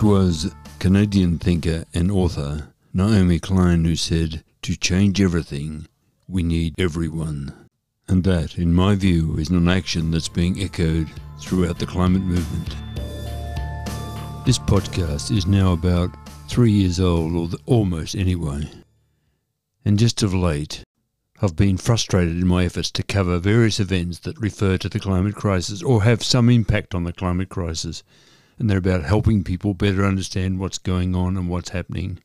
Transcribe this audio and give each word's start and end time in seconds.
It 0.00 0.04
was 0.04 0.54
Canadian 0.78 1.38
thinker 1.38 1.84
and 1.92 2.10
author 2.10 2.72
Naomi 2.94 3.38
Klein 3.38 3.84
who 3.84 3.96
said, 3.96 4.42
To 4.62 4.74
change 4.74 5.20
everything, 5.20 5.88
we 6.26 6.42
need 6.42 6.74
everyone. 6.80 7.68
And 8.08 8.24
that, 8.24 8.56
in 8.56 8.72
my 8.72 8.94
view, 8.94 9.36
is 9.36 9.50
an 9.50 9.68
action 9.68 10.10
that's 10.10 10.26
being 10.26 10.58
echoed 10.58 11.10
throughout 11.38 11.78
the 11.78 11.84
climate 11.84 12.22
movement. 12.22 12.68
This 14.46 14.58
podcast 14.58 15.36
is 15.36 15.46
now 15.46 15.74
about 15.74 16.16
three 16.48 16.72
years 16.72 16.98
old, 16.98 17.52
or 17.52 17.58
almost 17.66 18.14
anyway. 18.14 18.70
And 19.84 19.98
just 19.98 20.22
of 20.22 20.32
late, 20.32 20.82
I've 21.42 21.56
been 21.56 21.76
frustrated 21.76 22.38
in 22.38 22.46
my 22.46 22.64
efforts 22.64 22.90
to 22.92 23.02
cover 23.02 23.38
various 23.38 23.78
events 23.78 24.20
that 24.20 24.40
refer 24.40 24.78
to 24.78 24.88
the 24.88 24.98
climate 24.98 25.34
crisis 25.34 25.82
or 25.82 26.04
have 26.04 26.24
some 26.24 26.48
impact 26.48 26.94
on 26.94 27.04
the 27.04 27.12
climate 27.12 27.50
crisis, 27.50 28.02
and 28.60 28.68
they're 28.68 28.78
about 28.78 29.02
helping 29.02 29.42
people 29.42 29.72
better 29.72 30.04
understand 30.04 30.60
what's 30.60 30.76
going 30.76 31.16
on 31.16 31.36
and 31.38 31.48
what's 31.48 31.70
happening. 31.70 32.20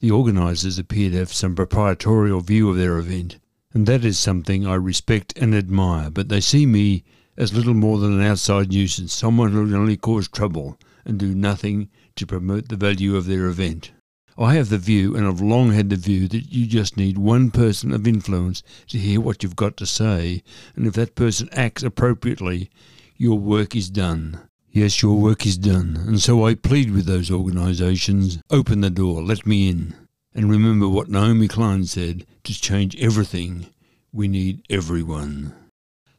The 0.00 0.10
organisers 0.10 0.78
appear 0.78 1.10
to 1.10 1.18
have 1.18 1.32
some 1.34 1.54
proprietorial 1.54 2.40
view 2.40 2.70
of 2.70 2.76
their 2.76 2.96
event, 2.96 3.38
and 3.74 3.86
that 3.86 4.04
is 4.06 4.18
something 4.18 4.66
I 4.66 4.74
respect 4.74 5.38
and 5.38 5.54
admire, 5.54 6.08
but 6.08 6.30
they 6.30 6.40
see 6.40 6.64
me 6.64 7.04
as 7.36 7.52
little 7.52 7.74
more 7.74 7.98
than 7.98 8.18
an 8.18 8.26
outside 8.26 8.70
nuisance, 8.70 9.12
someone 9.12 9.52
who 9.52 9.64
will 9.64 9.76
only 9.76 9.98
cause 9.98 10.28
trouble 10.28 10.78
and 11.04 11.18
do 11.18 11.34
nothing 11.34 11.90
to 12.16 12.26
promote 12.26 12.68
the 12.68 12.76
value 12.76 13.14
of 13.14 13.26
their 13.26 13.46
event. 13.46 13.92
I 14.38 14.54
have 14.54 14.70
the 14.70 14.78
view, 14.78 15.14
and 15.14 15.26
have 15.26 15.42
long 15.42 15.72
had 15.72 15.90
the 15.90 15.96
view, 15.96 16.26
that 16.28 16.52
you 16.52 16.66
just 16.66 16.96
need 16.96 17.18
one 17.18 17.50
person 17.50 17.92
of 17.92 18.08
influence 18.08 18.62
to 18.88 18.98
hear 18.98 19.20
what 19.20 19.42
you've 19.42 19.56
got 19.56 19.76
to 19.76 19.86
say, 19.86 20.42
and 20.74 20.86
if 20.86 20.94
that 20.94 21.14
person 21.14 21.50
acts 21.52 21.82
appropriately, 21.82 22.70
your 23.16 23.38
work 23.38 23.76
is 23.76 23.90
done. 23.90 24.40
Yes, 24.74 25.02
your 25.02 25.14
work 25.14 25.46
is 25.46 25.56
done, 25.56 25.96
and 26.04 26.20
so 26.20 26.44
I 26.44 26.56
plead 26.56 26.90
with 26.90 27.06
those 27.06 27.30
organisations 27.30 28.40
open 28.50 28.80
the 28.80 28.90
door, 28.90 29.22
let 29.22 29.46
me 29.46 29.68
in. 29.68 29.94
And 30.34 30.50
remember 30.50 30.88
what 30.88 31.08
Naomi 31.08 31.46
Klein 31.46 31.84
said 31.84 32.26
to 32.42 32.60
change 32.60 33.00
everything, 33.00 33.68
we 34.12 34.26
need 34.26 34.66
everyone. 34.68 35.54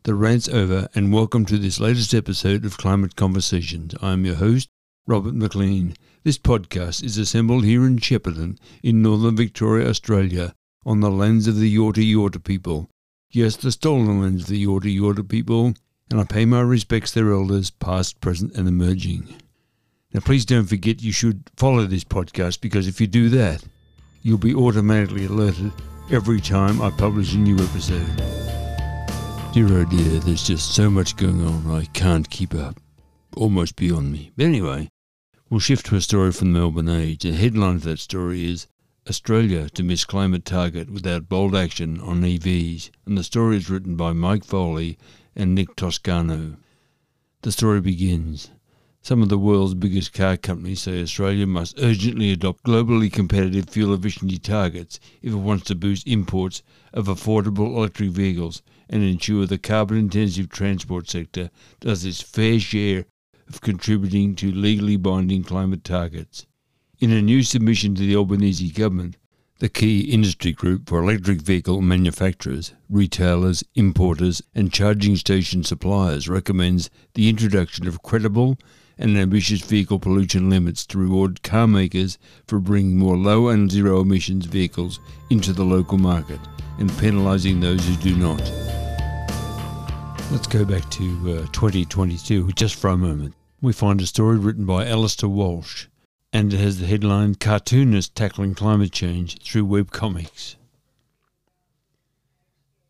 The 0.03 0.15
rant's 0.15 0.47
over, 0.47 0.87
and 0.95 1.11
welcome 1.11 1.43
to 1.47 1.57
this 1.57 1.81
latest 1.81 2.13
episode 2.13 2.63
of 2.63 2.77
Climate 2.77 3.17
Conversations. 3.17 3.93
I 4.01 4.13
am 4.13 4.25
your 4.25 4.35
host, 4.35 4.69
Robert 5.05 5.35
McLean. 5.35 5.93
This 6.23 6.37
podcast 6.37 7.03
is 7.03 7.17
assembled 7.17 7.65
here 7.65 7.85
in 7.85 7.97
Shepparton, 7.97 8.57
in 8.81 9.01
northern 9.01 9.35
Victoria, 9.35 9.89
Australia, 9.89 10.55
on 10.85 11.01
the 11.01 11.11
lands 11.11 11.47
of 11.47 11.57
the 11.57 11.75
Yorta 11.75 12.09
Yorta 12.09 12.41
people. 12.41 12.89
Yes, 13.31 13.57
the 13.57 13.73
stolen 13.73 14.21
lands 14.21 14.43
of 14.43 14.47
the 14.47 14.65
Yorta 14.65 14.97
Yorta 14.97 15.27
people, 15.27 15.73
and 16.11 16.19
I 16.19 16.23
pay 16.23 16.45
my 16.45 16.61
respects 16.61 17.11
to 17.11 17.23
their 17.23 17.33
elders, 17.33 17.69
past, 17.69 18.21
present, 18.21 18.55
and 18.55 18.67
emerging. 18.67 19.35
Now, 20.13 20.21
please 20.21 20.45
don't 20.45 20.67
forget 20.67 21.01
you 21.01 21.11
should 21.11 21.49
follow 21.57 21.85
this 21.85 22.03
podcast 22.03 22.61
because 22.61 22.87
if 22.87 23.01
you 23.01 23.07
do 23.07 23.29
that, 23.29 23.63
you'll 24.21 24.37
be 24.37 24.55
automatically 24.55 25.25
alerted 25.25 25.71
every 26.11 26.39
time 26.39 26.81
I 26.81 26.89
publish 26.91 27.33
a 27.33 27.37
new 27.37 27.55
episode. 27.55 28.15
Dear 29.51 29.79
oh 29.79 29.85
dear, 29.85 30.19
there's 30.19 30.45
just 30.45 30.75
so 30.75 30.89
much 30.89 31.15
going 31.15 31.45
on 31.45 31.71
I 31.71 31.85
can't 31.85 32.29
keep 32.29 32.53
up. 32.53 32.79
Almost 33.35 33.75
beyond 33.75 34.11
me. 34.11 34.31
But 34.35 34.45
anyway, 34.45 34.89
we'll 35.49 35.59
shift 35.59 35.85
to 35.87 35.95
a 35.95 36.01
story 36.01 36.31
from 36.31 36.53
the 36.53 36.59
Melbourne 36.59 36.89
Age. 36.89 37.23
The 37.23 37.33
headline 37.33 37.75
of 37.75 37.83
that 37.83 37.99
story 37.99 38.49
is 38.49 38.67
Australia 39.09 39.69
to 39.69 39.83
miss 39.83 40.05
climate 40.05 40.45
target 40.45 40.89
without 40.89 41.29
bold 41.29 41.55
action 41.55 41.99
on 42.01 42.21
EVs, 42.21 42.89
and 43.05 43.17
the 43.17 43.23
story 43.23 43.57
is 43.57 43.69
written 43.69 43.95
by 43.95 44.13
Mike 44.13 44.43
Foley 44.43 44.97
and 45.35 45.53
Nick 45.53 45.75
Toscano. 45.75 46.57
The 47.41 47.51
story 47.51 47.81
begins. 47.81 48.51
Some 49.01 49.21
of 49.21 49.29
the 49.29 49.37
world's 49.37 49.75
biggest 49.75 50.13
car 50.13 50.35
companies 50.35 50.81
say 50.81 51.01
Australia 51.01 51.45
must 51.45 51.79
urgently 51.79 52.31
adopt 52.31 52.63
globally 52.63 53.11
competitive 53.11 53.69
fuel 53.69 53.93
efficiency 53.93 54.39
targets 54.39 54.99
if 55.21 55.31
it 55.31 55.35
wants 55.35 55.65
to 55.65 55.75
boost 55.75 56.07
imports 56.07 56.63
of 56.91 57.05
affordable 57.05 57.75
electric 57.75 58.09
vehicles 58.09 58.63
and 58.89 59.03
ensure 59.03 59.45
the 59.45 59.59
carbon 59.59 59.97
intensive 59.97 60.49
transport 60.49 61.07
sector 61.07 61.51
does 61.79 62.03
its 62.03 62.21
fair 62.21 62.59
share 62.59 63.05
of 63.47 63.61
contributing 63.61 64.33
to 64.35 64.51
legally 64.51 64.97
binding 64.97 65.43
climate 65.43 65.83
targets. 65.83 66.47
In 66.99 67.11
a 67.11 67.21
new 67.21 67.43
submission 67.43 67.93
to 67.93 68.01
the 68.01 68.15
Albanese 68.15 68.71
government, 68.71 69.17
the 69.59 69.69
key 69.69 70.01
industry 70.11 70.51
group 70.51 70.89
for 70.89 71.01
electric 71.01 71.41
vehicle 71.41 71.81
manufacturers, 71.81 72.73
retailers, 72.89 73.63
importers, 73.73 74.41
and 74.53 74.73
charging 74.73 75.15
station 75.15 75.63
suppliers 75.63 76.27
recommends 76.27 76.89
the 77.13 77.29
introduction 77.29 77.87
of 77.87 78.03
credible 78.03 78.57
and 78.97 79.17
ambitious 79.17 79.61
vehicle 79.61 79.97
pollution 79.97 80.49
limits 80.49 80.85
to 80.85 80.97
reward 80.97 81.41
car 81.41 81.67
makers 81.67 82.17
for 82.47 82.59
bringing 82.59 82.97
more 82.97 83.17
low 83.17 83.47
and 83.47 83.71
zero 83.71 84.01
emissions 84.01 84.45
vehicles 84.45 84.99
into 85.29 85.53
the 85.53 85.63
local 85.63 85.97
market 85.97 86.39
and 86.77 86.89
penalising 86.91 87.61
those 87.61 87.85
who 87.87 87.95
do 87.97 88.15
not. 88.17 88.41
Let's 90.31 90.47
go 90.47 90.65
back 90.65 90.89
to 90.91 91.43
uh, 91.43 91.51
2022 91.53 92.51
just 92.53 92.75
for 92.75 92.89
a 92.89 92.97
moment. 92.97 93.33
We 93.61 93.71
find 93.71 94.01
a 94.01 94.07
story 94.07 94.37
written 94.37 94.65
by 94.65 94.85
Alistair 94.85 95.29
Walsh 95.29 95.87
and 96.35 96.53
it 96.53 96.59
has 96.59 96.79
the 96.79 96.85
headline 96.85 97.35
Cartoonists 97.35 98.11
Tackling 98.13 98.55
Climate 98.55 98.91
Change 98.91 99.41
Through 99.41 99.65
Web 99.65 99.91
Comics. 99.91 100.57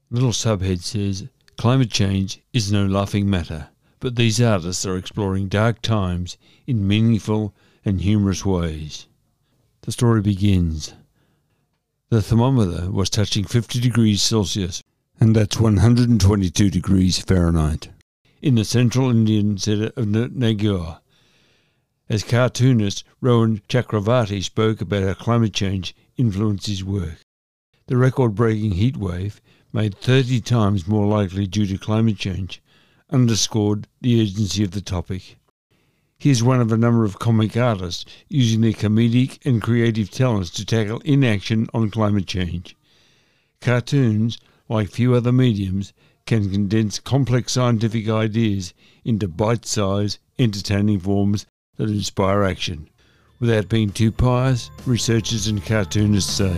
Little 0.09 0.31
subhead 0.31 0.81
says 0.81 1.27
Climate 1.55 1.91
change 1.91 2.41
is 2.53 2.71
no 2.71 2.85
laughing 2.85 3.29
matter 3.29 3.69
but 3.99 4.15
these 4.15 4.41
artists 4.41 4.85
are 4.85 4.97
exploring 4.97 5.47
dark 5.47 5.81
times 5.81 6.37
in 6.67 6.87
meaningful 6.87 7.55
and 7.83 8.01
humorous 8.01 8.45
ways. 8.45 9.07
The 9.81 9.91
story 9.91 10.21
begins. 10.21 10.93
The 12.09 12.21
thermometer 12.21 12.91
was 12.91 13.09
touching 13.09 13.45
50 13.45 13.79
degrees 13.79 14.21
Celsius, 14.21 14.83
and 15.19 15.35
that's 15.35 15.59
122 15.59 16.69
degrees 16.69 17.19
Fahrenheit, 17.19 17.89
in 18.41 18.55
the 18.55 18.65
central 18.65 19.09
Indian 19.09 19.57
city 19.57 19.91
of 19.95 20.07
Nagpur. 20.07 20.99
As 22.07 22.23
cartoonist 22.23 23.03
Rohan 23.19 23.61
Chakravarty 23.67 24.43
spoke 24.43 24.79
about 24.79 25.03
how 25.03 25.15
climate 25.15 25.53
change 25.53 25.95
influenced 26.17 26.67
his 26.67 26.83
work. 26.83 27.19
The 27.87 27.97
record 27.97 28.35
breaking 28.35 28.73
heat 28.73 28.95
wave, 28.95 29.41
made 29.73 29.97
30 29.97 30.39
times 30.41 30.87
more 30.87 31.07
likely 31.07 31.47
due 31.47 31.65
to 31.65 31.79
climate 31.79 32.17
change, 32.19 32.61
underscored 33.09 33.87
the 34.01 34.21
urgency 34.21 34.63
of 34.63 34.69
the 34.69 34.81
topic. 34.81 35.39
He 36.19 36.29
is 36.29 36.43
one 36.43 36.61
of 36.61 36.71
a 36.71 36.77
number 36.77 37.05
of 37.05 37.17
comic 37.17 37.57
artists 37.57 38.05
using 38.29 38.61
their 38.61 38.73
comedic 38.73 39.39
and 39.43 39.59
creative 39.59 40.11
talents 40.11 40.51
to 40.51 40.65
tackle 40.65 40.99
inaction 40.99 41.67
on 41.73 41.89
climate 41.89 42.27
change. 42.27 42.77
Cartoons, 43.61 44.37
like 44.69 44.89
few 44.89 45.15
other 45.15 45.31
mediums, 45.31 45.91
can 46.27 46.51
condense 46.51 46.99
complex 46.99 47.53
scientific 47.53 48.07
ideas 48.07 48.75
into 49.03 49.27
bite 49.27 49.65
sized, 49.65 50.19
entertaining 50.37 50.99
forms 50.99 51.47
that 51.77 51.89
inspire 51.89 52.43
action. 52.43 52.89
Without 53.39 53.69
being 53.69 53.89
too 53.89 54.11
pious, 54.11 54.71
researchers 54.85 55.47
and 55.47 55.63
cartoonists 55.65 56.31
say. 56.31 56.57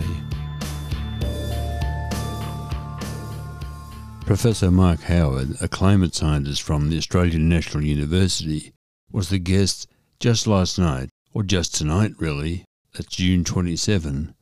Professor 4.28 4.70
Mark 4.70 5.00
Howden, 5.00 5.56
a 5.60 5.68
climate 5.68 6.14
scientist 6.14 6.62
from 6.62 6.90
the 6.90 6.98
Australian 6.98 7.48
National 7.48 7.82
University, 7.82 8.72
was 9.10 9.30
the 9.30 9.38
guest 9.38 9.88
just 10.20 10.46
last 10.46 10.78
night, 10.78 11.08
or 11.32 11.42
just 11.42 11.74
tonight 11.74 12.12
really, 12.18 12.64
that's 12.92 13.16
June 13.16 13.42
27, 13.42 14.34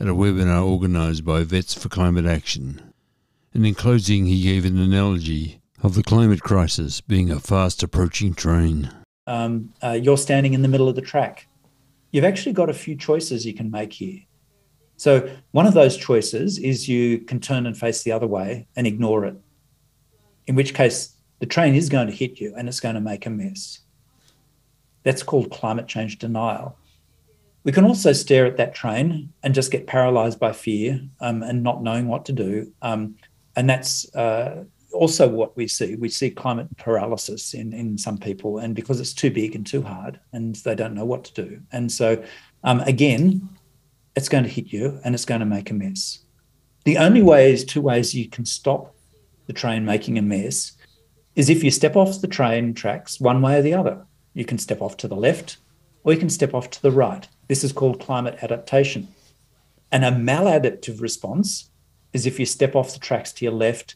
at 0.00 0.08
a 0.08 0.14
webinar 0.14 0.62
organised 0.62 1.24
by 1.24 1.44
Vets 1.44 1.74
for 1.74 1.88
Climate 1.88 2.24
Action. 2.24 2.92
And 3.52 3.66
in 3.66 3.74
closing, 3.74 4.26
he 4.26 4.42
gave 4.42 4.64
an 4.64 4.78
analogy 4.78 5.60
of 5.82 5.94
the 5.94 6.02
climate 6.02 6.40
crisis 6.40 7.00
being 7.00 7.30
a 7.30 7.38
fast 7.38 7.82
approaching 7.82 8.32
train. 8.32 8.90
Um, 9.26 9.72
uh, 9.82 9.98
you're 10.00 10.18
standing 10.18 10.54
in 10.54 10.62
the 10.62 10.68
middle 10.68 10.88
of 10.88 10.96
the 10.96 11.02
track. 11.02 11.48
You've 12.10 12.24
actually 12.24 12.52
got 12.52 12.70
a 12.70 12.74
few 12.74 12.96
choices 12.96 13.46
you 13.46 13.54
can 13.54 13.70
make 13.70 13.92
here. 13.92 14.20
So 14.96 15.34
one 15.52 15.66
of 15.66 15.74
those 15.74 15.96
choices 15.96 16.58
is 16.58 16.88
you 16.88 17.18
can 17.18 17.40
turn 17.40 17.66
and 17.66 17.76
face 17.76 18.02
the 18.02 18.12
other 18.12 18.26
way 18.26 18.68
and 18.76 18.86
ignore 18.86 19.24
it, 19.24 19.36
in 20.46 20.54
which 20.54 20.74
case 20.74 21.16
the 21.40 21.46
train 21.46 21.74
is 21.74 21.88
going 21.88 22.06
to 22.06 22.12
hit 22.12 22.40
you 22.40 22.54
and 22.56 22.68
it's 22.68 22.80
going 22.80 22.94
to 22.94 23.00
make 23.00 23.26
a 23.26 23.30
mess. 23.30 23.80
That's 25.02 25.22
called 25.22 25.50
climate 25.50 25.88
change 25.88 26.18
denial. 26.18 26.76
We 27.64 27.72
can 27.72 27.84
also 27.84 28.12
stare 28.12 28.46
at 28.46 28.56
that 28.58 28.74
train 28.74 29.32
and 29.42 29.54
just 29.54 29.70
get 29.70 29.86
paralyzed 29.86 30.38
by 30.38 30.52
fear 30.52 31.00
um, 31.20 31.42
and 31.42 31.62
not 31.62 31.82
knowing 31.82 32.08
what 32.08 32.24
to 32.26 32.32
do. 32.32 32.72
Um, 32.82 33.16
and 33.56 33.68
that's 33.68 34.12
uh, 34.14 34.64
also 34.92 35.28
what 35.28 35.56
we 35.56 35.66
see. 35.68 35.96
We 35.96 36.08
see 36.08 36.30
climate 36.30 36.76
paralysis 36.76 37.54
in, 37.54 37.72
in 37.72 37.98
some 37.98 38.18
people, 38.18 38.58
and 38.58 38.74
because 38.74 39.00
it's 39.00 39.14
too 39.14 39.30
big 39.30 39.54
and 39.54 39.66
too 39.66 39.82
hard, 39.82 40.20
and 40.32 40.54
they 40.56 40.74
don't 40.74 40.94
know 40.94 41.04
what 41.04 41.24
to 41.24 41.46
do. 41.46 41.60
And 41.72 41.90
so, 41.90 42.22
um, 42.64 42.80
again, 42.80 43.48
it's 44.14 44.28
going 44.28 44.44
to 44.44 44.50
hit 44.50 44.72
you 44.72 45.00
and 45.04 45.14
it's 45.14 45.24
going 45.24 45.40
to 45.40 45.46
make 45.46 45.70
a 45.70 45.74
mess. 45.74 46.20
The 46.84 46.98
only 46.98 47.22
way 47.22 47.52
is 47.52 47.64
two 47.64 47.80
ways 47.80 48.14
you 48.14 48.28
can 48.28 48.44
stop 48.44 48.94
the 49.46 49.52
train 49.52 49.84
making 49.84 50.18
a 50.18 50.22
mess 50.22 50.72
is 51.34 51.48
if 51.48 51.64
you 51.64 51.70
step 51.70 51.96
off 51.96 52.20
the 52.20 52.28
train 52.28 52.74
tracks 52.74 53.20
one 53.20 53.40
way 53.40 53.58
or 53.58 53.62
the 53.62 53.74
other. 53.74 54.04
You 54.34 54.44
can 54.44 54.58
step 54.58 54.82
off 54.82 54.96
to 54.98 55.08
the 55.08 55.16
left 55.16 55.58
or 56.04 56.12
you 56.12 56.18
can 56.18 56.30
step 56.30 56.54
off 56.54 56.70
to 56.70 56.82
the 56.82 56.90
right. 56.90 57.26
This 57.48 57.64
is 57.64 57.72
called 57.72 58.00
climate 58.00 58.38
adaptation. 58.42 59.08
And 59.90 60.04
a 60.04 60.10
maladaptive 60.10 61.00
response 61.00 61.70
is 62.12 62.26
if 62.26 62.38
you 62.38 62.46
step 62.46 62.74
off 62.74 62.92
the 62.92 62.98
tracks 62.98 63.32
to 63.32 63.44
your 63.44 63.54
left 63.54 63.94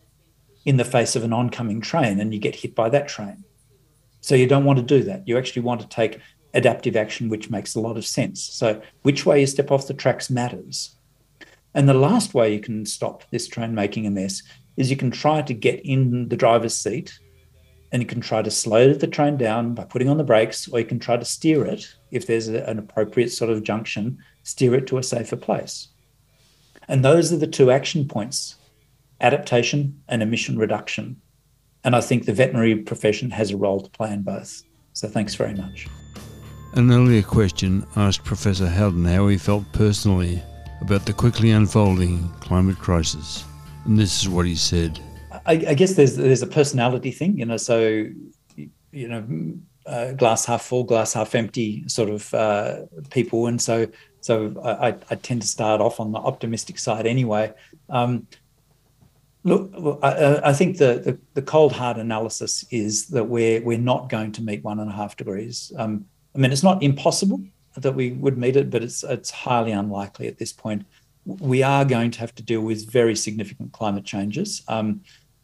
in 0.66 0.76
the 0.76 0.84
face 0.84 1.16
of 1.16 1.24
an 1.24 1.32
oncoming 1.32 1.80
train 1.80 2.20
and 2.20 2.34
you 2.34 2.40
get 2.40 2.56
hit 2.56 2.74
by 2.74 2.90
that 2.90 3.08
train. 3.08 3.44
So 4.20 4.34
you 4.34 4.48
don't 4.48 4.64
want 4.64 4.78
to 4.80 4.84
do 4.84 5.04
that. 5.04 5.26
You 5.26 5.38
actually 5.38 5.62
want 5.62 5.80
to 5.80 5.88
take 5.88 6.20
adaptive 6.52 6.96
action, 6.96 7.28
which 7.28 7.50
makes 7.50 7.74
a 7.74 7.80
lot 7.80 7.96
of 7.96 8.04
sense. 8.04 8.42
So 8.42 8.82
which 9.02 9.24
way 9.24 9.40
you 9.40 9.46
step 9.46 9.70
off 9.70 9.86
the 9.86 9.94
tracks 9.94 10.28
matters. 10.28 10.96
And 11.74 11.88
the 11.88 11.94
last 11.94 12.34
way 12.34 12.52
you 12.52 12.60
can 12.60 12.84
stop 12.84 13.22
this 13.30 13.46
train 13.46 13.74
making 13.74 14.06
a 14.06 14.10
mess 14.10 14.42
is 14.76 14.90
you 14.90 14.96
can 14.96 15.12
try 15.12 15.40
to 15.42 15.54
get 15.54 15.80
in 15.86 16.28
the 16.28 16.36
driver's 16.36 16.76
seat 16.76 17.18
and 17.92 18.02
you 18.02 18.06
can 18.06 18.20
try 18.20 18.42
to 18.42 18.50
slow 18.50 18.92
the 18.92 19.06
train 19.06 19.36
down 19.36 19.74
by 19.74 19.84
putting 19.84 20.08
on 20.08 20.16
the 20.16 20.24
brakes, 20.24 20.66
or 20.68 20.80
you 20.80 20.84
can 20.84 20.98
try 20.98 21.16
to 21.16 21.24
steer 21.24 21.64
it 21.64 21.94
if 22.10 22.26
there's 22.26 22.48
a, 22.48 22.64
an 22.64 22.80
appropriate 22.80 23.30
sort 23.30 23.50
of 23.50 23.62
junction, 23.62 24.18
steer 24.42 24.74
it 24.74 24.88
to 24.88 24.98
a 24.98 25.02
safer 25.02 25.36
place. 25.36 25.88
And 26.88 27.04
those 27.04 27.32
are 27.32 27.36
the 27.36 27.46
two 27.46 27.70
action 27.70 28.08
points 28.08 28.56
adaptation 29.20 30.00
and 30.08 30.22
emission 30.22 30.58
reduction. 30.58 31.20
And 31.84 31.94
I 31.94 32.00
think 32.00 32.24
the 32.24 32.32
veterinary 32.32 32.76
profession 32.76 33.30
has 33.30 33.50
a 33.50 33.56
role 33.56 33.80
to 33.80 33.90
play 33.90 34.12
in 34.12 34.22
both. 34.22 34.62
So 34.92 35.08
thanks 35.08 35.34
very 35.34 35.54
much. 35.54 35.86
An 36.72 36.90
earlier 36.90 37.22
question 37.22 37.86
asked 37.96 38.24
Professor 38.24 38.66
Howden 38.66 39.04
how 39.04 39.28
he 39.28 39.38
felt 39.38 39.64
personally 39.72 40.42
about 40.80 41.06
the 41.06 41.12
quickly 41.12 41.50
unfolding 41.50 42.28
climate 42.40 42.78
crisis. 42.78 43.44
And 43.84 43.98
this 43.98 44.20
is 44.20 44.28
what 44.28 44.46
he 44.46 44.56
said. 44.56 45.00
I, 45.46 45.52
I 45.52 45.74
guess 45.74 45.94
there's 45.94 46.16
there's 46.16 46.42
a 46.42 46.46
personality 46.46 47.12
thing, 47.12 47.38
you 47.38 47.46
know. 47.46 47.56
So, 47.56 48.06
you 48.56 49.08
know, 49.08 49.24
uh, 49.86 50.12
glass 50.12 50.44
half 50.44 50.62
full, 50.62 50.84
glass 50.84 51.12
half 51.12 51.34
empty 51.34 51.88
sort 51.88 52.10
of 52.10 52.34
uh, 52.34 52.82
people, 53.10 53.46
and 53.46 53.60
so 53.60 53.86
so 54.20 54.60
I, 54.64 54.88
I, 55.08 55.14
tend 55.14 55.42
to 55.42 55.48
start 55.48 55.80
off 55.80 56.00
on 56.00 56.10
the 56.10 56.18
optimistic 56.18 56.78
side 56.78 57.06
anyway. 57.06 57.52
Um, 57.88 58.26
look, 59.46 59.98
I, 60.02 60.40
I 60.50 60.52
think 60.52 60.78
the, 60.78 61.00
the, 61.04 61.18
the 61.34 61.42
cold 61.42 61.72
hard 61.72 61.96
analysis 61.96 62.64
is 62.70 63.06
that 63.08 63.24
we're 63.24 63.62
we're 63.62 63.78
not 63.78 64.08
going 64.08 64.32
to 64.32 64.42
meet 64.42 64.64
one 64.64 64.80
and 64.80 64.90
a 64.90 64.92
half 64.92 65.16
degrees. 65.16 65.72
Um, 65.78 66.04
I 66.34 66.38
mean, 66.38 66.52
it's 66.52 66.62
not 66.62 66.82
impossible 66.82 67.40
that 67.76 67.92
we 67.92 68.12
would 68.12 68.36
meet 68.36 68.56
it, 68.56 68.70
but 68.70 68.82
it's 68.82 69.04
it's 69.04 69.30
highly 69.30 69.72
unlikely 69.72 70.26
at 70.28 70.38
this 70.38 70.52
point. 70.52 70.84
We 71.24 71.62
are 71.62 71.84
going 71.84 72.10
to 72.12 72.20
have 72.20 72.34
to 72.36 72.42
deal 72.42 72.60
with 72.60 72.90
very 72.90 73.16
significant 73.16 73.72
climate 73.72 74.04
changes. 74.04 74.62
Um, 74.68 75.00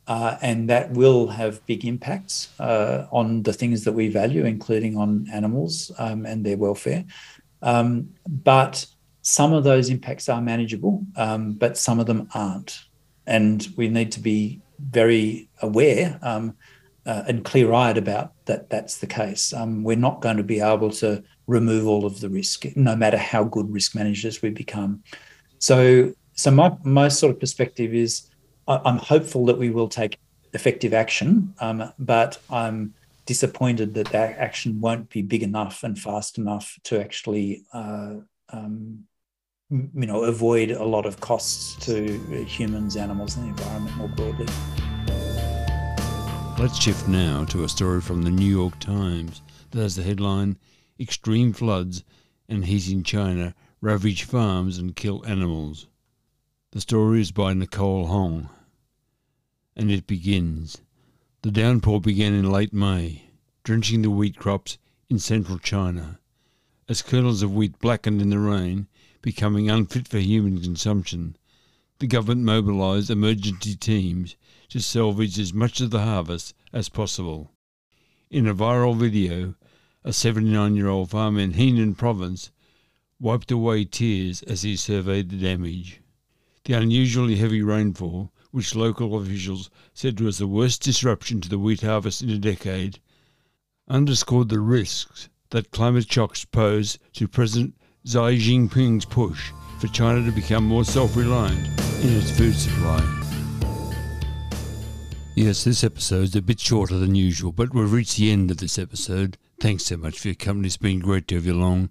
uh, 0.08 0.37
and 0.43 0.69
that 0.69 0.90
will 0.90 1.28
have 1.28 1.64
big 1.66 1.84
impacts 1.84 2.48
uh, 2.58 3.06
on 3.12 3.44
the 3.44 3.52
things 3.52 3.84
that 3.84 3.93
we 3.93 4.08
value, 4.08 4.44
including 4.44 4.96
on 4.96 5.28
animals 5.32 5.93
um, 5.98 6.26
and 6.26 6.44
their 6.44 6.56
welfare. 6.56 7.05
Um, 7.62 8.10
but 8.26 8.84
some 9.22 9.52
of 9.52 9.62
those 9.62 9.88
impacts 9.90 10.28
are 10.28 10.43
manageable, 10.43 11.05
um, 11.16 11.52
but 11.52 11.78
some 11.78 12.00
of 12.00 12.06
them 12.06 12.28
aren't. 12.34 12.84
And 13.26 13.66
we 13.76 13.88
need 13.88 14.12
to 14.12 14.20
be 14.20 14.60
very 14.78 15.48
aware 15.60 16.19
um, 16.22 16.56
uh, 17.06 17.22
and 17.26 17.44
clear 17.44 17.72
eyed 17.72 17.98
about 17.98 18.32
that 18.46 18.70
that's 18.70 18.98
the 18.98 19.06
case. 19.06 19.52
Um, 19.52 19.82
we're 19.82 19.96
not 19.96 20.20
going 20.20 20.36
to 20.36 20.42
be 20.42 20.60
able 20.60 20.90
to 20.92 21.22
remove 21.46 21.86
all 21.86 22.04
of 22.04 22.20
the 22.20 22.28
risk, 22.28 22.64
no 22.76 22.94
matter 22.96 23.16
how 23.19 23.44
good 23.44 23.72
risk 23.72 23.94
managers 23.94 24.42
we 24.42 24.50
become. 24.50 25.02
So, 25.58 26.12
so 26.34 26.50
my, 26.50 26.76
my 26.84 27.08
sort 27.08 27.34
of 27.34 27.40
perspective 27.40 27.94
is 27.94 28.28
I'm 28.69 28.98
hopeful 28.98 29.46
that 29.46 29.58
we 29.58 29.70
will 29.70 29.88
take 29.88 30.19
effective 30.52 30.94
action, 30.94 31.54
um, 31.60 31.92
but 31.98 32.40
I'm 32.50 32.94
disappointed 33.26 33.94
that 33.94 34.08
that 34.08 34.38
action 34.38 34.80
won't 34.80 35.08
be 35.10 35.22
big 35.22 35.42
enough 35.42 35.82
and 35.82 35.98
fast 35.98 36.38
enough 36.38 36.78
to 36.84 37.00
actually, 37.00 37.64
uh, 37.72 38.14
um, 38.50 39.04
you 39.72 40.06
know, 40.06 40.24
avoid 40.24 40.70
a 40.70 40.84
lot 40.84 41.06
of 41.06 41.19
costs 41.20 41.82
to 41.86 42.19
humans, 42.44 42.94
animals, 42.94 43.36
and 43.36 43.46
the 43.46 43.48
environment 43.48 43.96
more 43.96 44.08
broadly. 44.08 44.46
Let's 46.58 46.78
shift 46.78 47.08
now 47.08 47.46
to 47.46 47.64
a 47.64 47.69
story 47.69 48.02
from 48.02 48.22
the 48.22 48.30
New 48.30 48.44
York 48.44 48.78
Times 48.80 49.40
that 49.70 49.80
has 49.80 49.96
the 49.96 50.02
headline 50.02 50.58
Extreme 51.00 51.54
Floods 51.54 52.04
and 52.50 52.66
Heat 52.66 52.90
in 52.90 53.02
China 53.02 53.54
Ravage 53.80 54.24
Farms 54.24 54.76
and 54.76 54.94
Kill 54.94 55.24
Animals. 55.24 55.88
The 56.72 56.82
story 56.82 57.22
is 57.22 57.32
by 57.32 57.54
Nicole 57.54 58.06
Hong, 58.06 58.50
and 59.74 59.90
it 59.90 60.06
begins. 60.06 60.82
The 61.40 61.50
downpour 61.50 62.02
began 62.02 62.34
in 62.34 62.50
late 62.50 62.74
May, 62.74 63.24
drenching 63.64 64.02
the 64.02 64.10
wheat 64.10 64.36
crops 64.36 64.76
in 65.08 65.19
central 65.19 65.58
China. 65.58 66.19
As 66.90 67.00
kernels 67.00 67.42
of 67.42 67.54
wheat 67.54 67.78
blackened 67.78 68.20
in 68.20 68.28
the 68.28 68.38
rain, 68.38 68.86
becoming 69.22 69.70
unfit 69.70 70.08
for 70.08 70.19
human 70.19 70.60
consumption, 70.60 71.36
the 72.00 72.08
government 72.08 72.42
mobilized 72.42 73.08
emergency 73.08 73.76
teams 73.76 74.34
to 74.69 74.80
salvage 74.80 75.38
as 75.38 75.54
much 75.54 75.80
of 75.80 75.90
the 75.90 76.02
harvest 76.02 76.52
as 76.72 76.88
possible. 76.88 77.52
In 78.30 78.48
a 78.48 78.54
viral 78.54 78.96
video, 78.96 79.54
a 80.02 80.12
79 80.12 80.74
year 80.74 80.88
old 80.88 81.10
farmer 81.10 81.38
in 81.38 81.52
Henan 81.52 81.96
province 81.96 82.50
wiped 83.20 83.52
away 83.52 83.84
tears 83.84 84.42
as 84.42 84.62
he 84.62 84.74
surveyed 84.74 85.30
the 85.30 85.36
damage. 85.36 86.00
The 86.64 86.72
unusually 86.72 87.36
heavy 87.36 87.62
rainfall, 87.62 88.32
which 88.50 88.74
local 88.74 89.16
officials 89.16 89.70
said 89.94 90.20
was 90.20 90.38
the 90.38 90.48
worst 90.48 90.82
disruption 90.82 91.40
to 91.40 91.48
the 91.48 91.58
wheat 91.58 91.82
harvest 91.82 92.22
in 92.22 92.30
a 92.30 92.38
decade, 92.38 92.98
underscored 93.86 94.48
the 94.48 94.58
risks 94.58 95.28
that 95.50 95.70
climate 95.70 96.10
shocks 96.10 96.44
pose 96.44 96.98
to 97.12 97.28
President 97.28 97.76
Xi 98.04 98.37
Jinping's 98.37 99.04
push 99.04 99.52
for 99.78 99.87
China 99.88 100.25
to 100.25 100.32
become 100.32 100.64
more 100.64 100.84
self 100.84 101.16
reliant 101.16 101.66
in 102.02 102.16
its 102.16 102.31
food 102.37 102.54
supply. 102.54 103.00
Yes, 105.37 105.64
this 105.64 105.84
episode 105.84 106.25
is 106.25 106.37
a 106.37 106.43
bit 106.43 106.58
shorter 106.60 106.99
than 106.99 107.14
usual, 107.14 107.52
but 107.52 107.72
we've 107.72 107.93
reached 107.93 108.16
the 108.16 108.32
end 108.32 108.50
of 108.50 108.58
this 108.58 108.78
episode. 108.78 109.38
Thanks 109.60 109.87
so 109.87 109.96
much 109.96 110.19
for 110.19 110.28
your 110.28 110.34
company. 110.34 110.66
It's 110.66 110.76
been 110.76 110.99
great 110.99 111.28
to 111.28 111.37
have 111.37 111.46
you 111.46 111.54
along. 111.54 111.90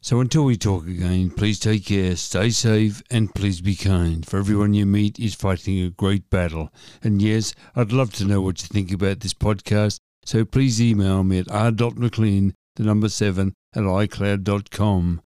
So 0.00 0.20
until 0.20 0.44
we 0.44 0.56
talk 0.56 0.86
again, 0.86 1.30
please 1.30 1.58
take 1.58 1.86
care, 1.86 2.14
stay 2.14 2.50
safe, 2.50 3.02
and 3.10 3.34
please 3.34 3.60
be 3.60 3.74
kind. 3.74 4.24
For 4.24 4.38
everyone 4.38 4.74
you 4.74 4.86
meet 4.86 5.18
is 5.18 5.34
fighting 5.34 5.80
a 5.80 5.90
great 5.90 6.30
battle. 6.30 6.72
And 7.02 7.20
yes, 7.20 7.52
I'd 7.74 7.92
love 7.92 8.12
to 8.14 8.24
know 8.24 8.40
what 8.40 8.62
you 8.62 8.68
think 8.68 8.92
about 8.92 9.20
this 9.20 9.34
podcast. 9.34 9.98
So 10.24 10.44
please 10.44 10.80
email 10.80 11.24
me 11.24 11.40
at 11.40 11.50
r.mclean, 11.50 12.52
the 12.76 12.84
number 12.84 13.08
seven, 13.08 13.54
at 13.74 13.82
icloud.com. 13.82 15.20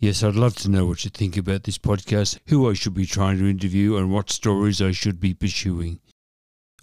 Yes, 0.00 0.22
I'd 0.22 0.36
love 0.36 0.54
to 0.58 0.70
know 0.70 0.86
what 0.86 1.04
you 1.04 1.10
think 1.10 1.36
about 1.36 1.64
this 1.64 1.76
podcast, 1.76 2.38
who 2.46 2.70
I 2.70 2.74
should 2.74 2.94
be 2.94 3.04
trying 3.04 3.38
to 3.38 3.50
interview, 3.50 3.96
and 3.96 4.12
what 4.12 4.30
stories 4.30 4.80
I 4.80 4.92
should 4.92 5.18
be 5.18 5.34
pursuing. 5.34 5.98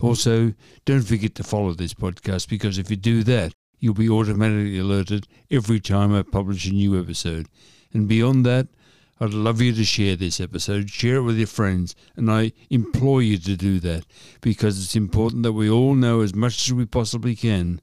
Also, 0.01 0.53
don't 0.83 1.01
forget 1.01 1.33
to 1.35 1.43
follow 1.43 1.73
this 1.73 1.93
podcast 1.93 2.49
because 2.49 2.77
if 2.77 2.89
you 2.89 2.97
do 2.97 3.23
that, 3.23 3.53
you'll 3.79 3.93
be 3.93 4.09
automatically 4.09 4.79
alerted 4.79 5.27
every 5.49 5.79
time 5.79 6.13
I 6.13 6.23
publish 6.23 6.65
a 6.65 6.71
new 6.71 6.99
episode. 6.99 7.47
And 7.93 8.05
beyond 8.05 8.45
that, 8.47 8.67
I'd 9.21 9.33
love 9.33 9.61
you 9.61 9.71
to 9.71 9.85
share 9.85 10.17
this 10.17 10.41
episode, 10.41 10.89
share 10.89 11.15
it 11.15 11.23
with 11.23 11.37
your 11.37 11.47
friends, 11.47 11.95
and 12.17 12.29
I 12.29 12.51
implore 12.69 13.21
you 13.21 13.37
to 13.37 13.55
do 13.55 13.79
that 13.79 14.05
because 14.41 14.83
it's 14.83 14.97
important 14.97 15.43
that 15.43 15.53
we 15.53 15.69
all 15.69 15.95
know 15.95 16.19
as 16.19 16.35
much 16.35 16.67
as 16.67 16.73
we 16.73 16.85
possibly 16.85 17.33
can 17.33 17.79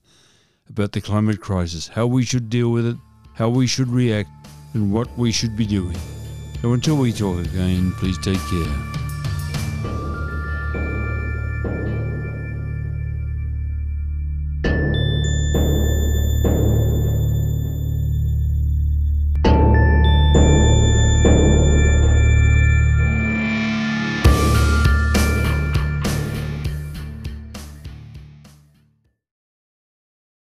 about 0.69 0.93
the 0.93 1.01
climate 1.01 1.41
crisis, 1.41 1.89
how 1.89 2.07
we 2.07 2.23
should 2.23 2.51
deal 2.51 2.71
with 2.71 2.85
it, 2.85 2.99
how 3.33 3.49
we 3.49 3.67
should 3.67 3.89
react, 3.89 4.29
and 4.75 4.93
what 4.93 5.09
we 5.17 5.33
should 5.33 5.57
be 5.57 5.67
doing. 5.67 5.97
So 6.61 6.73
until 6.73 6.97
we 6.97 7.13
talk 7.13 7.39
again, 7.39 7.93
please 7.99 8.19
take 8.19 8.39
care. 8.49 9.02